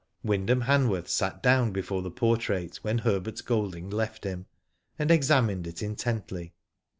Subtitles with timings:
[0.23, 4.47] Wyndham Hanworth sat down before the portrait when Herbert Golding left him,
[4.97, 6.53] and examined it intently.